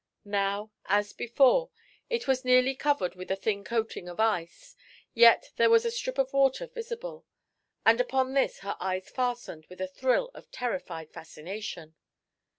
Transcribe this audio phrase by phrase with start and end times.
[0.25, 1.69] Now, as before,
[2.09, 4.75] it was nearly covered with a thin coating of ice,
[5.13, 7.27] yet there was a strip of water visible,
[7.85, 11.93] and upon this her eyes fastened with a thrill of terrified fascination.